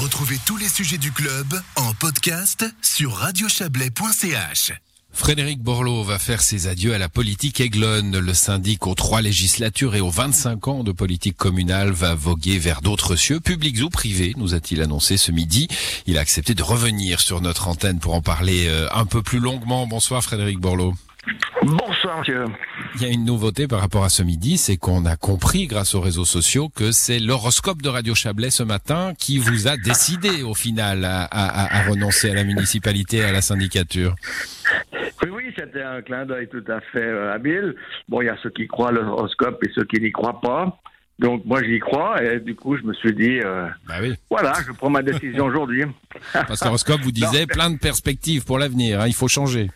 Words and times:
Retrouvez 0.00 0.38
tous 0.46 0.56
les 0.56 0.68
sujets 0.68 0.96
du 0.96 1.12
club 1.12 1.60
en 1.76 1.92
podcast 1.92 2.64
sur 2.80 3.12
radiochablais.ch. 3.12 4.72
Frédéric 5.12 5.60
Borloo 5.60 6.04
va 6.04 6.18
faire 6.18 6.40
ses 6.40 6.68
adieux 6.68 6.94
à 6.94 6.98
la 6.98 7.10
politique 7.10 7.60
aiglonne. 7.60 8.18
Le 8.18 8.32
syndic 8.32 8.86
aux 8.86 8.94
trois 8.94 9.20
législatures 9.20 9.94
et 9.94 10.00
aux 10.00 10.08
25 10.08 10.68
ans 10.68 10.84
de 10.84 10.92
politique 10.92 11.36
communale 11.36 11.90
va 11.90 12.14
voguer 12.14 12.58
vers 12.58 12.80
d'autres 12.80 13.14
cieux, 13.14 13.40
publics 13.40 13.82
ou 13.82 13.90
privés, 13.90 14.32
nous 14.38 14.54
a-t-il 14.54 14.80
annoncé 14.80 15.18
ce 15.18 15.32
midi. 15.32 15.68
Il 16.06 16.16
a 16.16 16.22
accepté 16.22 16.54
de 16.54 16.62
revenir 16.62 17.20
sur 17.20 17.42
notre 17.42 17.68
antenne 17.68 17.98
pour 17.98 18.14
en 18.14 18.22
parler 18.22 18.68
euh, 18.68 18.88
un 18.94 19.04
peu 19.04 19.20
plus 19.22 19.38
longuement. 19.38 19.86
Bonsoir 19.86 20.22
Frédéric 20.22 20.60
Borloo. 20.60 20.94
Bonsoir, 21.62 22.18
monsieur. 22.18 22.44
Il 22.96 23.02
y 23.02 23.04
a 23.04 23.08
une 23.08 23.24
nouveauté 23.24 23.68
par 23.68 23.80
rapport 23.80 24.04
à 24.04 24.08
ce 24.08 24.22
midi, 24.22 24.56
c'est 24.56 24.76
qu'on 24.76 25.04
a 25.04 25.16
compris 25.16 25.66
grâce 25.66 25.94
aux 25.94 26.00
réseaux 26.00 26.24
sociaux 26.24 26.68
que 26.68 26.92
c'est 26.92 27.18
l'horoscope 27.18 27.82
de 27.82 27.88
Radio 27.88 28.14
Chablais 28.14 28.50
ce 28.50 28.62
matin 28.62 29.12
qui 29.18 29.38
vous 29.38 29.68
a 29.68 29.76
décidé 29.76 30.42
au 30.42 30.54
final 30.54 31.04
à, 31.04 31.26
à 31.30 31.88
renoncer 31.88 32.30
à 32.30 32.34
la 32.34 32.44
municipalité 32.44 33.18
et 33.18 33.24
à 33.24 33.32
la 33.32 33.42
syndicature. 33.42 34.14
Oui, 35.22 35.28
oui, 35.30 35.54
c'était 35.56 35.82
un 35.82 36.00
clin 36.00 36.24
d'œil 36.24 36.48
tout 36.48 36.64
à 36.68 36.80
fait 36.80 37.04
euh, 37.04 37.32
habile. 37.34 37.74
Bon, 38.08 38.22
il 38.22 38.26
y 38.26 38.28
a 38.30 38.36
ceux 38.42 38.50
qui 38.50 38.66
croient 38.66 38.88
à 38.88 38.92
l'horoscope 38.92 39.62
et 39.64 39.70
ceux 39.74 39.84
qui 39.84 40.00
n'y 40.00 40.12
croient 40.12 40.40
pas. 40.40 40.78
Donc 41.18 41.44
moi 41.44 41.62
j'y 41.62 41.78
crois 41.78 42.22
et 42.22 42.40
du 42.40 42.54
coup 42.54 42.78
je 42.78 42.82
me 42.82 42.94
suis 42.94 43.12
dit 43.12 43.40
euh, 43.44 43.66
bah 43.86 43.96
oui. 44.00 44.14
voilà 44.30 44.54
je 44.66 44.72
prends 44.72 44.88
ma 44.88 45.02
décision 45.02 45.44
aujourd'hui. 45.44 45.84
Parce 46.32 46.60
que 46.60 46.64
l'horoscope 46.64 47.02
vous 47.02 47.12
disait 47.12 47.46
plein 47.48 47.70
de 47.70 47.76
perspectives 47.76 48.46
pour 48.46 48.58
l'avenir, 48.58 49.02
hein, 49.02 49.06
il 49.06 49.12
faut 49.12 49.28
changer. 49.28 49.68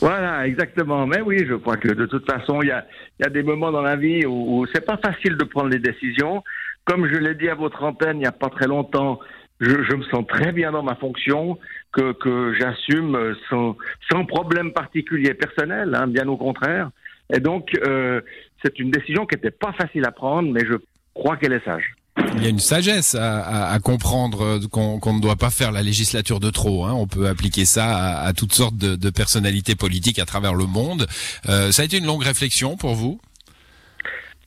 Voilà, 0.00 0.46
exactement. 0.46 1.06
Mais 1.06 1.20
oui, 1.20 1.44
je 1.48 1.54
crois 1.54 1.76
que 1.76 1.88
de 1.88 2.06
toute 2.06 2.30
façon, 2.30 2.62
il 2.62 2.68
y 2.68 2.72
a, 2.72 2.86
y 3.20 3.24
a 3.24 3.30
des 3.30 3.42
moments 3.42 3.72
dans 3.72 3.82
la 3.82 3.96
vie 3.96 4.24
où, 4.26 4.66
c'est 4.74 4.84
pas 4.84 4.98
facile 4.98 5.36
de 5.36 5.44
prendre 5.44 5.68
les 5.68 5.78
décisions. 5.78 6.42
Comme 6.84 7.08
je 7.08 7.16
l'ai 7.16 7.34
dit 7.34 7.48
à 7.48 7.54
votre 7.54 7.82
antenne 7.82 8.18
il 8.18 8.20
n'y 8.20 8.26
a 8.26 8.32
pas 8.32 8.50
très 8.50 8.66
longtemps, 8.66 9.20
je, 9.60 9.70
je, 9.70 9.96
me 9.96 10.02
sens 10.04 10.26
très 10.26 10.52
bien 10.52 10.72
dans 10.72 10.82
ma 10.82 10.96
fonction, 10.96 11.58
que, 11.92 12.12
que 12.12 12.54
j'assume 12.58 13.34
sans, 13.48 13.76
sans 14.10 14.24
problème 14.24 14.72
particulier 14.72 15.34
personnel, 15.34 15.94
hein, 15.94 16.06
bien 16.06 16.28
au 16.28 16.36
contraire. 16.36 16.90
Et 17.32 17.40
donc, 17.40 17.70
euh, 17.86 18.20
c'est 18.62 18.78
une 18.78 18.90
décision 18.90 19.26
qui 19.26 19.36
n'était 19.36 19.50
pas 19.50 19.72
facile 19.72 20.04
à 20.04 20.12
prendre, 20.12 20.50
mais 20.52 20.60
je 20.66 20.74
crois 21.14 21.36
qu'elle 21.36 21.52
est 21.52 21.64
sage. 21.64 21.94
Il 22.16 22.42
y 22.42 22.46
a 22.46 22.48
une 22.48 22.60
sagesse 22.60 23.16
à, 23.16 23.76
comprendre 23.82 24.60
qu'on 24.68 25.12
ne 25.12 25.20
doit 25.20 25.36
pas 25.36 25.50
faire 25.50 25.72
la 25.72 25.82
législature 25.82 26.40
de 26.40 26.50
trop. 26.50 26.84
Hein. 26.84 26.92
On 26.94 27.06
peut 27.06 27.26
appliquer 27.26 27.64
ça 27.64 28.20
à, 28.20 28.32
toutes 28.32 28.52
sortes 28.52 28.76
de, 28.76 29.10
personnalités 29.10 29.74
politiques 29.74 30.18
à 30.18 30.24
travers 30.24 30.54
le 30.54 30.66
monde. 30.66 31.06
Euh, 31.48 31.70
ça 31.70 31.82
a 31.82 31.84
été 31.84 31.98
une 31.98 32.06
longue 32.06 32.22
réflexion 32.22 32.76
pour 32.76 32.94
vous? 32.94 33.20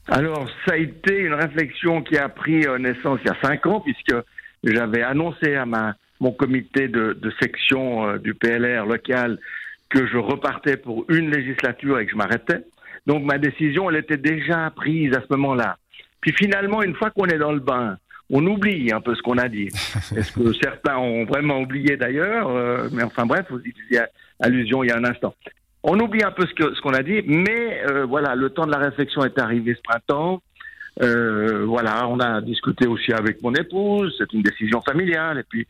Alors, 0.08 0.48
ça 0.66 0.74
a 0.74 0.78
été 0.78 1.18
une 1.18 1.34
réflexion 1.34 2.02
qui 2.02 2.18
a 2.18 2.30
pris 2.30 2.66
naissance 2.80 3.20
il 3.24 3.28
y 3.28 3.32
a 3.32 3.38
cinq 3.42 3.66
ans, 3.66 3.82
puisque 3.82 4.16
j'avais 4.64 5.04
annoncé 5.04 5.56
à 5.56 5.66
mon 5.66 6.32
comité 6.32 6.88
de, 6.88 7.14
de 7.14 7.34
section 7.42 8.08
euh, 8.08 8.18
du 8.18 8.34
PLR 8.34 8.86
local 8.86 9.40
que 9.90 10.08
je 10.08 10.18
repartais 10.18 10.78
pour 10.78 11.06
une 11.10 11.32
législature 11.32 12.00
et 12.00 12.06
que 12.06 12.12
je 12.12 12.18
m'arrêtais. 12.18 12.64
Donc 13.06 13.24
ma 13.24 13.38
décision, 13.38 13.90
elle 13.90 13.98
était 13.98 14.18
déjà 14.18 14.70
prise 14.76 15.14
à 15.14 15.22
ce 15.22 15.28
moment-là. 15.32 15.78
Puis 16.22 16.34
finalement, 16.34 16.82
une 16.82 16.96
fois 16.96 17.12
qu'on 17.12 17.26
est 17.26 17.38
dans 17.38 17.52
le 17.52 17.60
bain, 17.60 17.98
on 18.30 18.46
oublie 18.46 18.92
un 18.92 19.02
peu 19.02 19.16
ce 19.16 19.22
qu'on 19.22 19.38
a 19.38 19.48
dit. 19.48 19.68
Est-ce 20.16 20.32
que 20.34 20.54
certains 20.54 20.98
ont 20.98 21.26
vraiment 21.26 21.60
oublié 21.60 21.98
d'ailleurs 21.98 22.50
euh, 22.50 22.90
Mais 22.92 23.04
enfin 23.04 23.26
bref, 23.26 23.46
vous 23.50 23.60
y 23.60 23.72
faisiez 23.72 24.02
allusion 24.40 24.84
il 24.84 24.90
y 24.90 24.92
a 24.92 24.98
un 24.98 25.06
instant. 25.06 25.34
On 25.84 26.00
oublie 26.00 26.24
un 26.24 26.32
peu 26.32 26.46
ce 26.46 26.54
qu'on 26.82 26.94
ce 26.94 26.98
a 26.98 27.04
dit, 27.04 27.22
mais 27.26 27.82
euh, 27.90 28.06
voilà, 28.06 28.36
le 28.36 28.50
temps 28.50 28.66
de 28.66 28.72
la 28.72 28.80
réflexion 28.80 29.24
est 29.24 29.40
arrivé 29.40 29.76
ce 29.76 29.82
printemps. 29.82 30.42
Euh, 31.02 31.64
voilà, 31.66 32.08
on 32.08 32.20
a 32.20 32.42
discuté 32.42 32.88
aussi 32.88 33.14
avec 33.14 33.42
mon 33.44 33.54
épouse, 33.54 34.16
c'est 34.18 34.34
une 34.34 34.42
décision 34.42 34.82
familiale, 34.82 35.38
et 35.38 35.44
puis 35.44 35.68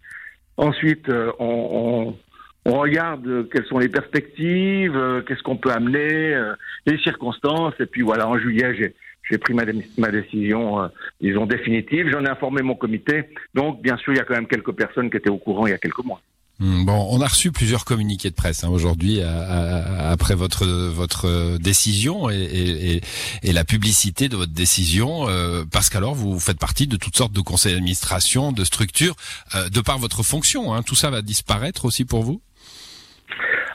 ensuite 0.56 1.09
on, 1.09 2.16
on, 2.66 2.72
on, 2.72 2.80
regarde 2.80 3.50
quelles 3.52 3.66
sont 3.66 3.78
les 3.78 3.89
perspectives, 3.89 4.98
qu'est-ce 5.28 5.44
qu'on 5.44 5.58
peut 5.58 5.72
amener, 5.72 6.34
les 6.86 6.98
circonstances, 7.00 7.73
et 7.82 7.86
puis 7.88 8.04
voilà, 8.04 8.30
en 8.30 8.39
juillet 8.39 8.94
j'ai 9.30 9.38
pris 9.38 9.54
ma, 9.54 9.64
ma 9.98 10.11
décision, 10.11 10.82
euh, 10.82 10.88
disons, 11.21 11.45
définitive. 11.45 12.10
J'en 12.11 12.23
ai 12.26 12.30
informé 12.30 12.61
mon 12.61 12.76
comité. 12.76 13.30
Donc, 13.54 13.82
bien 13.82 13.98
sûr, 13.98 14.14
il 14.14 14.17
y 14.17 14.21
a 14.21 14.23
quand 14.23 14.36
même 14.36 14.48
quelques 14.48 14.73
personnes 14.73 15.10
qui 15.10 15.17
étaient 15.17 15.30
au 15.30 15.38
courant 15.38 15.67
il 15.67 15.71
y 15.71 15.73
a 15.73 15.77
quelques 15.77 16.04
mois. 16.04 16.21
Mmh, 16.60 16.86
bon, 16.86 17.08
on 17.11 17.21
a 17.21 17.27
reçu 17.27 17.52
plusieurs 17.52 17.86
communiqués 17.86 18.32
de 18.32 18.36
presse 18.36 18.64
hein, 18.64 18.70
aujourd'hui 18.70 19.21
après 19.21 20.33
votre 20.33 20.65
votre 20.65 21.60
décision 21.60 22.32
et, 22.32 22.36
et, 22.36 23.02
et, 23.43 23.54
la 23.54 23.64
publicité 23.64 24.27
de 24.27 24.36
votre 24.36 24.54
décision, 24.54 25.30
euh, 25.30 25.65
parce 25.71 25.89
qu'alors 25.89 26.15
vous 26.15 26.39
faites 26.39 26.58
partie 26.58 26.88
de 26.88 26.98
toutes 26.98 27.15
sortes 27.15 27.33
de 27.33 27.42
conseils 27.42 27.73
d'administration, 27.73 28.52
de 28.52 28.64
structures, 28.64 29.15
euh, 29.54 29.70
de 29.70 29.82
par 29.82 29.99
votre 29.99 30.23
fonction. 30.23 30.73
Hein, 30.73 30.82
tout 30.82 30.95
ça 30.95 31.11
va 31.11 31.21
disparaître 31.21 31.86
aussi 31.86 32.05
pour 32.05 32.23
vous? 32.23 32.42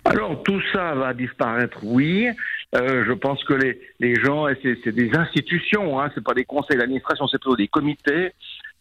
Alors 0.05 0.43
tout 0.43 0.61
ça 0.73 0.95
va 0.97 1.15
disparaître, 1.15 1.79
oui. 1.85 2.27
Euh, 2.75 3.05
je 3.07 3.13
pense 3.13 3.45
que 3.45 3.53
les, 3.55 3.81
les 4.01 4.15
gens, 4.15 4.47
c'est 4.63 4.93
des 4.93 5.11
institutions, 5.15 6.01
hein, 6.01 6.11
c'est 6.15 6.25
pas 6.25 6.33
des 6.33 6.45
conseils 6.45 6.79
d'administration, 6.79 7.27
c'est 7.27 7.39
plutôt 7.39 7.57
des 7.57 7.69
comités 7.69 8.33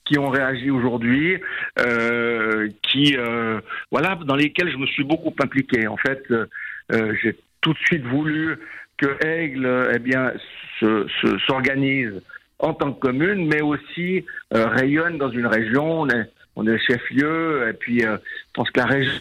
qui 0.05 0.17
ont 0.17 0.29
réagi 0.29 0.69
aujourd'hui, 0.71 1.37
euh, 1.79 2.69
qui 2.81 3.15
euh, 3.17 3.59
voilà, 3.91 4.17
dans 4.25 4.35
lesquels 4.35 4.71
je 4.71 4.77
me 4.77 4.87
suis 4.87 5.03
beaucoup 5.03 5.33
impliqué. 5.43 5.87
En 5.87 5.97
fait, 5.97 6.23
euh, 6.31 7.13
j'ai 7.21 7.37
tout 7.61 7.73
de 7.73 7.79
suite 7.79 8.03
voulu 8.03 8.57
que 8.97 9.25
Aigle, 9.25 9.91
eh 9.93 9.99
bien, 9.99 10.31
s'organise 11.47 12.13
se, 12.13 12.21
en 12.59 12.73
tant 12.73 12.93
que 12.93 12.99
commune, 12.99 13.47
mais 13.47 13.61
aussi 13.61 14.25
euh, 14.53 14.67
rayonne 14.67 15.17
dans 15.17 15.31
une 15.31 15.47
région. 15.47 16.01
On 16.01 16.09
est, 16.09 16.29
on 16.55 16.67
est 16.67 16.79
chef-lieu, 16.79 17.67
et 17.69 17.73
puis 17.73 18.01
je 18.01 18.17
pense 18.53 18.69
que 18.71 18.79
la 18.79 18.85
région 18.85 19.13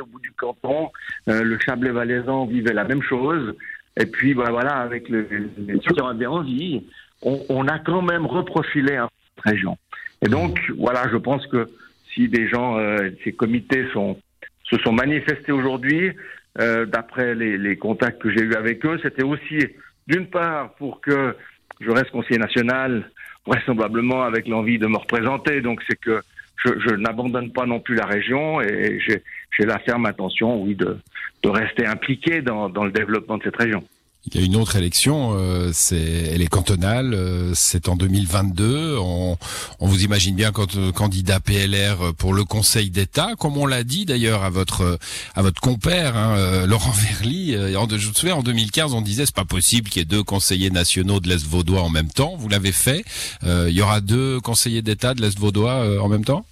au 0.00 0.06
bout 0.06 0.20
du 0.20 0.32
canton, 0.32 0.90
euh, 1.28 1.42
le 1.42 1.58
Chablais-Valaisan 1.58 2.46
vivait 2.46 2.72
la 2.72 2.84
même 2.84 3.02
chose. 3.02 3.54
Et 3.98 4.06
puis 4.06 4.34
bah, 4.34 4.50
voilà, 4.50 4.76
avec 4.76 5.08
le, 5.08 5.26
les 5.58 5.74
gens 5.74 5.94
qui 5.94 6.00
avaient 6.00 6.26
envie, 6.26 6.84
on, 7.22 7.66
a 7.66 7.78
quand 7.80 8.02
même 8.02 8.26
reprofilé 8.26 8.96
un 8.96 9.08
région. 9.44 9.76
Et 10.24 10.28
donc 10.28 10.58
voilà, 10.78 11.08
je 11.10 11.16
pense 11.16 11.46
que 11.48 11.68
si 12.14 12.28
des 12.28 12.48
gens, 12.48 12.78
euh, 12.78 13.10
ces 13.24 13.32
comités 13.32 13.86
se 13.92 14.78
sont 14.78 14.92
manifestés 14.92 15.52
aujourd'hui, 15.52 16.12
euh, 16.60 16.86
d'après 16.86 17.34
les, 17.34 17.58
les, 17.58 17.76
contacts 17.76 18.20
que 18.20 18.30
j'ai 18.30 18.42
eus 18.42 18.54
avec 18.54 18.84
eux, 18.84 18.98
c'était 19.02 19.24
aussi 19.24 19.58
d'une 20.06 20.26
part 20.26 20.74
pour 20.74 21.00
que 21.00 21.36
je 21.80 21.90
reste 21.90 22.10
conseiller 22.10 22.38
national, 22.38 23.10
vraisemblablement 23.46 24.22
avec 24.22 24.46
l'envie 24.48 24.78
de 24.78 24.86
me 24.86 24.96
représenter. 24.96 25.60
Donc 25.60 25.82
c'est 25.88 25.98
que 25.98 26.20
je, 26.64 26.70
je 26.80 26.94
n'abandonne 26.94 27.52
pas 27.52 27.66
non 27.66 27.80
plus 27.80 27.94
la 27.94 28.06
région 28.06 28.60
et 28.60 29.00
j'ai 29.06 29.22
la 29.60 29.78
ferme 29.80 30.06
intention, 30.06 30.62
oui, 30.62 30.74
de, 30.74 30.98
de 31.42 31.48
rester 31.48 31.86
impliqué 31.86 32.42
dans, 32.42 32.68
dans 32.68 32.84
le 32.84 32.92
développement 32.92 33.38
de 33.38 33.42
cette 33.44 33.56
région. 33.56 33.84
Il 34.26 34.40
y 34.40 34.42
a 34.42 34.46
une 34.46 34.56
autre 34.56 34.76
élection, 34.76 35.32
euh, 35.32 35.70
c'est 35.72 35.96
elle 35.96 36.42
est 36.42 36.48
cantonale, 36.48 37.14
euh, 37.14 37.52
c'est 37.54 37.88
en 37.88 37.96
2022. 37.96 38.98
On, 38.98 39.38
on, 39.80 39.86
vous 39.86 40.04
imagine 40.04 40.34
bien 40.34 40.50
quand 40.52 40.76
euh, 40.76 40.92
candidat 40.92 41.40
PLR 41.40 42.12
pour 42.18 42.34
le 42.34 42.44
Conseil 42.44 42.90
d'État, 42.90 43.30
comme 43.38 43.56
on 43.56 43.64
l'a 43.64 43.84
dit 43.84 44.04
d'ailleurs 44.04 44.42
à 44.42 44.50
votre 44.50 44.98
à 45.34 45.42
votre 45.42 45.60
compère 45.62 46.16
hein, 46.16 46.66
Laurent 46.66 46.90
Verly. 46.90 47.56
En, 47.76 47.88
je 47.88 48.08
me 48.08 48.14
souviens 48.14 48.34
en 48.34 48.42
2015, 48.42 48.92
on 48.92 49.00
disait 49.00 49.24
c'est 49.24 49.34
pas 49.34 49.44
possible 49.46 49.88
qu'il 49.88 50.00
y 50.00 50.02
ait 50.02 50.04
deux 50.04 50.24
conseillers 50.24 50.70
nationaux 50.70 51.20
de 51.20 51.28
l'Est 51.28 51.46
vaudois 51.46 51.82
en 51.82 51.90
même 51.90 52.10
temps. 52.10 52.34
Vous 52.36 52.48
l'avez 52.48 52.72
fait. 52.72 53.04
il 53.44 53.70
y 53.70 53.80
aura 53.80 54.00
deux 54.00 54.40
conseillers 54.40 54.82
d'État 54.82 55.14
de 55.14 55.22
l'Est 55.22 55.38
vaudois 55.38 56.02
en 56.02 56.08
même 56.08 56.24
temps? 56.24 56.44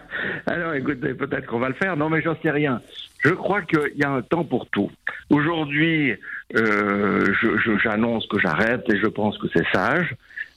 Alors 0.46 0.74
écoutez, 0.74 1.14
peut-être 1.14 1.46
qu'on 1.46 1.58
va 1.58 1.68
le 1.68 1.74
faire. 1.74 1.96
Non, 1.96 2.08
mais 2.08 2.22
j'en 2.22 2.36
sais 2.40 2.50
rien. 2.50 2.80
Je 3.24 3.30
crois 3.30 3.62
qu'il 3.62 3.96
y 3.96 4.04
a 4.04 4.10
un 4.10 4.22
temps 4.22 4.44
pour 4.44 4.66
tout. 4.68 4.90
Aujourd'hui, 5.30 6.14
euh, 6.56 7.32
j'annonce 7.82 8.26
que 8.26 8.38
j'arrête 8.38 8.84
et 8.90 8.98
je 8.98 9.06
pense 9.06 9.38
que 9.38 9.46
c'est 9.54 9.66
sage 9.72 10.14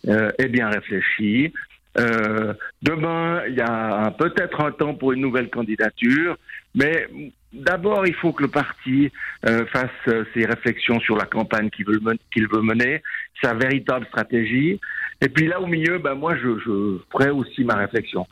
euh, 0.07 0.31
et 0.39 0.47
bien 0.47 0.69
réfléchi. 0.69 1.53
Euh, 1.97 2.53
demain, 2.81 3.43
il 3.47 3.55
y 3.55 3.61
a 3.61 4.11
peut-être 4.17 4.61
un 4.61 4.71
temps 4.71 4.95
pour 4.95 5.13
une 5.13 5.21
nouvelle 5.21 5.49
candidature, 5.49 6.37
mais 6.73 7.07
d'abord, 7.53 8.05
il 8.05 8.13
faut 8.13 8.33
que 8.33 8.43
le 8.43 8.49
parti 8.49 9.11
euh, 9.47 9.65
fasse 9.67 10.15
ses 10.33 10.45
réflexions 10.45 10.99
sur 10.99 11.15
la 11.15 11.25
campagne 11.25 11.69
qu'il 11.69 11.85
veut, 11.85 12.01
qu'il 12.33 12.47
veut 12.49 12.61
mener, 12.61 13.01
sa 13.41 13.53
véritable 13.53 14.05
stratégie. 14.07 14.79
Et 15.21 15.29
puis 15.29 15.47
là, 15.47 15.61
au 15.61 15.67
milieu, 15.67 15.97
ben 15.97 16.15
moi, 16.15 16.35
je, 16.35 16.59
je 16.59 16.97
ferai 17.11 17.29
aussi 17.29 17.63
ma 17.63 17.75
réflexion. 17.75 18.27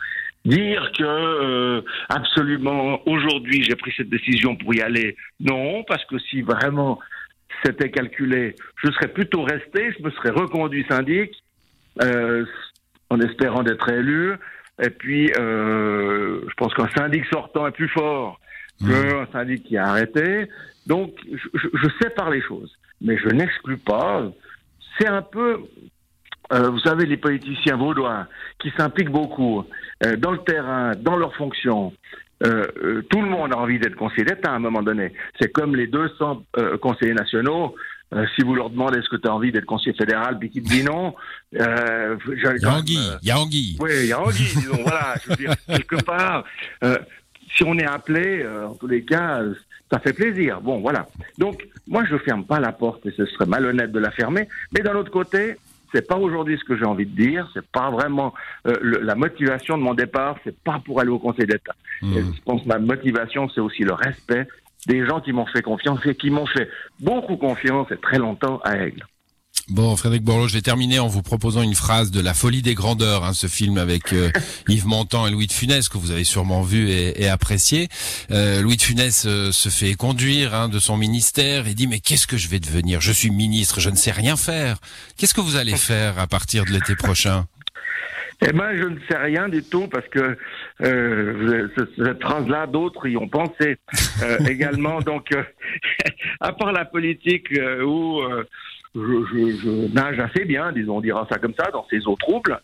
Dire 0.45 0.92
que 0.98 1.04
euh, 1.04 1.81
absolument 2.10 3.01
aujourd'hui 3.07 3.63
j'ai 3.63 3.75
pris 3.75 3.94
cette 3.95 4.10
décision 4.10 4.57
pour 4.57 4.75
y 4.75 4.81
aller, 4.81 5.16
non, 5.40 5.84
parce 5.86 6.04
que 6.06 6.19
si 6.19 6.42
vraiment 6.42 7.00
c'était 7.63 7.92
calculé, 7.92 8.56
je 8.84 8.92
serais 8.92 9.07
plutôt 9.07 9.44
resté, 9.44 9.94
je 9.98 10.04
me 10.04 10.12
serais 10.12 10.31
reconduit 10.31 10.86
syndic 10.90 11.31
euh, 12.01 12.45
en 13.10 13.19
espérant 13.22 13.63
d'être 13.63 13.88
élu. 13.90 14.34
Et 14.81 14.90
puis, 14.90 15.31
euh, 15.38 16.42
je 16.48 16.54
pense 16.56 16.74
qu'un 16.74 16.90
syndic 16.90 17.25
sortant 17.31 17.68
est 17.68 17.72
plus 17.72 17.90
fort 17.90 18.40
qu'un 18.80 19.28
syndic 19.31 19.63
qui 19.63 19.78
a 19.78 19.86
arrêté. 19.86 20.50
Donc, 20.88 21.13
je, 21.31 21.69
je 21.74 21.88
sépare 22.01 22.31
les 22.31 22.42
choses, 22.42 22.75
mais 23.00 23.18
je 23.18 23.30
n'exclus 23.30 23.78
pas. 23.78 24.30
C'est 24.98 25.07
un 25.07 25.22
peu, 25.22 25.60
euh, 26.54 26.70
vous 26.70 26.80
savez, 26.80 27.06
les 27.06 27.18
politiciens 27.18 27.78
vaudois 27.78 28.28
qui 28.60 28.72
s'impliquent 28.78 29.10
beaucoup. 29.12 29.64
euh, 30.06 30.16
dans 30.18 30.32
le 30.32 30.40
terrain, 30.40 30.92
dans 31.00 31.16
leurs 31.16 31.36
fonctions, 31.36 31.94
euh, 32.46 33.02
tout 33.10 33.22
le 33.22 33.30
monde 33.30 33.54
a 33.54 33.58
envie 33.58 33.80
d'être 33.80 33.96
conseiller 33.96 34.26
d'État 34.26 34.52
à 34.52 34.56
un 34.56 34.60
moment 34.60 34.84
donné. 34.84 35.14
C'est 35.40 35.52
comme 35.52 35.76
les 35.76 35.88
200 35.88 36.44
euh, 36.58 36.78
conseillers 36.78 37.14
nationaux. 37.14 37.76
Si 38.36 38.44
vous 38.44 38.54
leur 38.54 38.70
demandez 38.70 39.00
est-ce 39.00 39.10
que 39.10 39.16
tu 39.16 39.28
as 39.28 39.34
envie 39.34 39.52
d'être 39.52 39.66
conseiller 39.66 39.96
fédéral, 39.98 40.38
puis 40.38 40.52
qu'ils 40.52 40.62
te 40.62 40.70
disent 40.70 40.86
non, 40.86 41.16
euh, 41.60 42.16
Il 42.28 42.44
y 42.62 42.66
a 42.66 42.76
Anguille, 42.76 43.10
il 43.24 43.28
y 43.28 43.32
a 43.32 43.40
Anguille. 43.40 43.76
oui, 43.80 43.90
il 44.02 44.06
y 44.08 44.12
a 44.14 44.22
Anguille, 44.22 44.54
disons, 44.56 44.84
voilà, 44.84 45.16
je 45.24 45.30
veux 45.30 45.36
dire, 45.36 45.54
quelque 45.68 46.04
part, 46.04 46.44
si 47.56 47.64
on 47.64 47.76
est 47.80 47.88
appelé, 47.88 48.46
en 48.70 48.76
tous 48.76 48.86
les 48.86 49.04
cas, 49.04 49.42
ça 49.92 50.00
fait 50.00 50.14
plaisir. 50.14 50.62
Bon, 50.62 50.80
voilà. 50.80 51.08
Donc, 51.40 51.68
moi, 51.88 52.04
je 52.08 52.16
ferme 52.20 52.46
pas 52.46 52.60
la 52.60 52.72
porte, 52.72 53.04
et 53.08 53.12
ce 53.18 53.26
serait 53.26 53.48
malhonnête 53.48 53.92
de 53.92 54.00
la 54.00 54.12
fermer, 54.12 54.48
mais 54.74 54.82
d'un 54.82 54.94
autre 54.94 55.10
côté, 55.12 55.56
c'est 55.94 56.07
pas 56.07 56.18
aujourd'hui 56.18 56.57
ce 56.57 56.63
que 56.63 56.75
j'ai 56.78 56.86
envie 56.86 57.06
de 57.06 57.16
dire, 57.16 57.50
c'est 57.54 57.66
pas 57.72 57.92
vraiment 57.92 58.34
euh, 58.68 58.74
le- 58.81 59.00
la 59.01 59.16
motivation 59.16 59.78
de 59.78 59.84
mon 59.84 59.94
départ, 59.94 60.38
c'est 60.44 60.57
pas 60.63 60.81
pour 60.84 61.00
aller 61.00 61.10
au 61.10 61.19
Conseil 61.19 61.45
d'État. 61.45 61.75
Mmh. 62.01 62.13
Je 62.36 62.42
pense 62.44 62.63
que 62.63 62.68
ma 62.68 62.80
motivation, 62.80 63.48
c'est 63.50 63.62
aussi 63.62 63.84
le 63.84 63.94
respect 63.94 64.48
des 64.88 65.06
gens 65.06 65.22
qui 65.22 65.31
m'ont 65.31 65.45
fait 65.45 65.62
confiance 65.62 66.06
et 66.06 66.16
qui 66.16 66.30
m'ont 66.30 66.45
fait 66.45 66.68
beaucoup 67.00 67.38
confiance 67.38 67.90
et 67.92 67.98
très 67.98 68.18
longtemps 68.18 68.60
à 68.66 68.75
Aigle. 68.78 69.06
Bon, 69.69 69.95
Frédéric 69.95 70.24
Borloo, 70.24 70.50
je 70.50 70.56
vais 70.56 70.62
terminer 70.62 71.00
en 71.00 71.07
vous 71.07 71.21
proposant 71.21 71.62
une 71.62 71.74
phrase 71.74 72.12
de 72.12 72.19
La 72.19 72.33
Folie 72.33 72.62
des 72.62 72.74
Grandeurs, 72.74 73.24
hein, 73.24 73.31
ce 73.33 73.48
film 73.48 73.77
avec 73.77 74.12
euh, 74.12 74.30
Yves 74.68 74.86
Montand 74.86 75.25
et 75.25 75.31
Louis 75.31 75.48
de 75.48 75.54
Funès 75.54 75.88
que 75.88 75.98
vous 75.98 76.12
avez 76.12 76.25
sûrement 76.25 76.63
vu 76.63 76.89
et, 76.89 77.24
et 77.24 77.30
apprécié. 77.30 77.88
Euh, 78.31 78.62
Louis 78.62 78.75
de 78.75 78.81
Funès 78.81 79.25
euh, 79.25 79.54
se 79.54 79.69
fait 79.69 79.94
conduire 79.94 80.54
hein, 80.54 80.68
de 80.68 80.80
son 80.80 80.98
ministère 80.98 81.65
et 81.68 81.75
dit 81.75 81.88
mais 81.88 82.00
qu'est-ce 82.01 82.27
que 82.27 82.36
je 82.36 82.50
vais 82.50 82.60
devenir? 82.60 83.00
Je 83.00 83.13
suis 83.13 83.30
ministre, 83.30 83.80
je 83.80 83.89
ne 83.89 83.95
sais 83.95 84.12
rien 84.12 84.36
faire. 84.36 84.80
Qu'est-ce 85.18 85.33
que 85.33 85.39
vous 85.42 85.56
allez 85.56 85.77
faire 85.77 86.19
à 86.19 86.27
partir 86.27 86.66
de 86.66 86.71
l'été 86.71 86.98
prochain? 86.98 87.45
Eh 88.45 88.51
ben, 88.51 88.75
je 88.75 88.83
ne 88.89 88.98
sais 89.09 89.16
rien 89.16 89.48
du 89.48 89.63
tout 89.63 89.88
parce 89.88 90.07
que 90.09 90.38
euh, 90.81 91.69
ce- 91.77 92.04
cette 92.04 92.21
phrase-là, 92.21 92.68
d'autres 92.68 93.07
y 93.07 93.16
ont 93.16 93.30
pensé 93.30 93.77
euh, 94.24 94.38
également. 94.50 95.00
Donc, 95.00 95.31
euh, 95.33 95.42
à 96.42 96.51
part 96.51 96.74
la 96.74 96.83
politique 96.83 97.48
euh, 97.57 97.81
où 97.86 98.19
euh, 98.19 98.44
je, 98.95 99.01
je- 99.01 99.57
je 99.57 99.94
nage 99.94 100.19
assez 100.19 100.45
bien, 100.45 100.72
disons, 100.72 100.98
on 100.98 101.01
dira 101.01 101.28
ça 101.31 101.38
comme 101.40 101.54
ça, 101.57 101.69
dans 101.72 101.86
ces 101.90 102.06
eaux 102.07 102.16
troubles, 102.16 102.60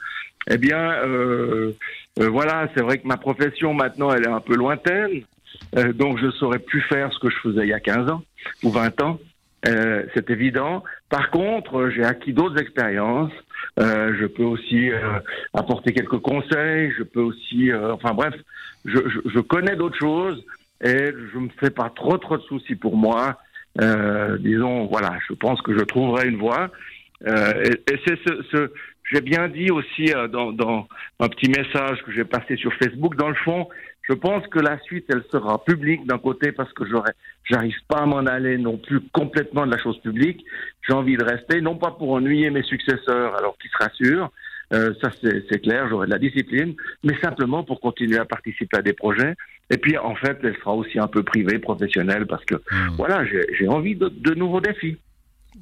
eh 0.49 0.57
bien, 0.57 0.91
euh, 1.03 1.71
euh, 2.19 2.29
voilà, 2.29 2.69
c'est 2.75 2.81
vrai 2.83 2.97
que 2.99 3.07
ma 3.07 3.17
profession 3.17 3.73
maintenant, 3.73 4.11
elle 4.11 4.23
est 4.23 4.29
un 4.31 4.39
peu 4.39 4.55
lointaine. 4.55 5.21
Euh, 5.77 5.93
donc, 5.93 6.19
je 6.19 6.29
saurais 6.31 6.59
plus 6.59 6.81
faire 6.81 7.11
ce 7.13 7.19
que 7.19 7.29
je 7.29 7.37
faisais 7.37 7.61
il 7.63 7.69
y 7.69 7.73
a 7.73 7.79
15 7.79 8.09
ans 8.09 8.23
ou 8.63 8.69
20 8.71 9.01
ans. 9.01 9.19
Euh, 9.67 10.03
c'est 10.13 10.29
évident. 10.29 10.83
Par 11.09 11.29
contre, 11.31 11.89
j'ai 11.89 12.03
acquis 12.03 12.33
d'autres 12.33 12.59
expériences. 12.61 13.31
Euh, 13.79 14.15
je 14.19 14.25
peux 14.25 14.43
aussi 14.43 14.89
euh, 14.89 15.19
apporter 15.53 15.91
quelques 15.93 16.19
conseils. 16.19 16.91
Je 16.97 17.03
peux 17.03 17.19
aussi, 17.21 17.71
enfin 17.73 18.13
bref, 18.13 18.33
je, 18.85 18.97
je, 19.09 19.19
je 19.29 19.39
connais 19.39 19.75
d'autres 19.75 19.97
choses 19.99 20.43
et 20.81 21.11
je 21.33 21.37
me 21.37 21.49
fais 21.59 21.71
pas 21.71 21.91
trop 21.93 22.17
trop 22.17 22.37
de 22.37 22.43
soucis 22.43 22.75
pour 22.75 22.95
moi. 22.95 23.37
Euh, 23.81 24.37
disons, 24.39 24.85
voilà, 24.87 25.17
je 25.27 25.33
pense 25.33 25.61
que 25.61 25.77
je 25.77 25.83
trouverai 25.83 26.27
une 26.27 26.37
voie. 26.37 26.69
Euh, 27.27 27.63
et 27.63 27.91
et 27.91 27.99
c'est 28.05 28.17
ce, 28.25 28.43
ce 28.51 28.71
j'ai 29.11 29.21
bien 29.21 29.47
dit 29.47 29.71
aussi 29.71 30.13
euh, 30.13 30.27
dans, 30.27 30.51
dans 30.51 30.87
un 31.19 31.29
petit 31.29 31.49
message 31.49 32.01
que 32.05 32.11
j'ai 32.11 32.25
passé 32.25 32.55
sur 32.57 32.73
Facebook. 32.75 33.15
Dans 33.15 33.29
le 33.29 33.35
fond, 33.35 33.67
je 34.03 34.13
pense 34.13 34.45
que 34.47 34.59
la 34.59 34.79
suite, 34.81 35.05
elle 35.09 35.23
sera 35.31 35.63
publique 35.63 36.05
d'un 36.05 36.17
côté 36.17 36.51
parce 36.51 36.71
que 36.73 36.85
j'aurais, 36.85 37.13
j'arrive 37.43 37.77
pas 37.87 37.99
à 37.99 38.05
m'en 38.05 38.25
aller 38.25 38.57
non 38.57 38.77
plus 38.77 39.01
complètement 39.11 39.65
de 39.65 39.71
la 39.71 39.81
chose 39.81 39.99
publique. 40.01 40.43
J'ai 40.87 40.93
envie 40.93 41.17
de 41.17 41.23
rester, 41.23 41.61
non 41.61 41.75
pas 41.75 41.91
pour 41.91 42.11
ennuyer 42.11 42.49
mes 42.49 42.63
successeurs, 42.63 43.35
alors 43.37 43.57
qu'ils 43.57 43.71
se 43.71 43.77
rassurent, 43.77 44.31
euh, 44.73 44.93
ça 45.01 45.09
c'est, 45.21 45.61
clair, 45.61 45.87
j'aurai 45.89 46.05
de 46.05 46.11
la 46.11 46.19
discipline, 46.19 46.75
mais 47.03 47.17
simplement 47.19 47.63
pour 47.63 47.79
continuer 47.79 48.17
à 48.17 48.25
participer 48.25 48.77
à 48.77 48.81
des 48.81 48.93
projets. 48.93 49.35
Et 49.69 49.77
puis 49.77 49.97
en 49.97 50.15
fait, 50.15 50.39
elle 50.43 50.55
sera 50.57 50.73
aussi 50.73 50.99
un 50.99 51.07
peu 51.07 51.23
privée, 51.23 51.59
professionnelle, 51.59 52.25
parce 52.25 52.43
que 52.45 52.55
Hmm. 52.55 52.95
voilà, 52.97 53.23
j'ai, 53.25 53.67
envie 53.67 53.95
de, 53.95 54.09
de 54.09 54.33
nouveaux 54.33 54.61
défis. 54.61 54.97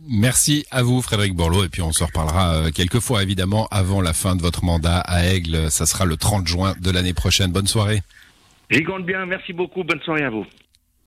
Merci 0.09 0.65
à 0.71 0.83
vous, 0.83 1.01
Frédéric 1.01 1.33
Borloo, 1.35 1.63
et 1.63 1.69
puis 1.69 1.81
on 1.81 1.91
se 1.91 2.03
reparlera 2.03 2.55
euh, 2.55 2.71
quelques 2.71 2.99
fois, 2.99 3.23
évidemment, 3.23 3.67
avant 3.71 4.01
la 4.01 4.13
fin 4.13 4.35
de 4.35 4.41
votre 4.41 4.63
mandat 4.63 4.99
à 4.99 5.25
Aigle. 5.25 5.71
Ça 5.71 5.85
sera 5.85 6.05
le 6.05 6.17
30 6.17 6.47
juin 6.47 6.75
de 6.81 6.91
l'année 6.91 7.13
prochaine. 7.13 7.51
Bonne 7.51 7.67
soirée. 7.67 8.01
J'y 8.69 8.83
compte 8.83 9.05
bien, 9.05 9.25
merci 9.25 9.53
beaucoup, 9.53 9.83
bonne 9.83 10.01
soirée 10.01 10.23
à 10.23 10.29
vous. 10.29 10.45